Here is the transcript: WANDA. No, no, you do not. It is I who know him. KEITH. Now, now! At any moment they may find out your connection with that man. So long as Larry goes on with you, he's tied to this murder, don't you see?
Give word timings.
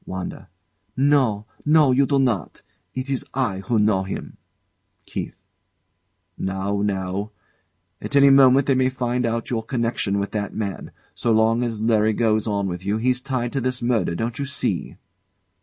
WANDA. 0.07 0.49
No, 0.97 1.45
no, 1.63 1.91
you 1.91 2.07
do 2.07 2.17
not. 2.17 2.63
It 2.95 3.07
is 3.07 3.23
I 3.35 3.59
who 3.59 3.77
know 3.77 4.01
him. 4.01 4.37
KEITH. 5.05 5.35
Now, 6.39 6.81
now! 6.81 7.29
At 8.01 8.15
any 8.15 8.31
moment 8.31 8.65
they 8.65 8.73
may 8.73 8.89
find 8.89 9.27
out 9.27 9.51
your 9.51 9.61
connection 9.61 10.17
with 10.17 10.31
that 10.31 10.55
man. 10.55 10.89
So 11.13 11.31
long 11.31 11.61
as 11.61 11.83
Larry 11.83 12.13
goes 12.13 12.47
on 12.47 12.65
with 12.67 12.83
you, 12.83 12.97
he's 12.97 13.21
tied 13.21 13.53
to 13.53 13.61
this 13.61 13.83
murder, 13.83 14.15
don't 14.15 14.39
you 14.39 14.45
see? 14.45 14.97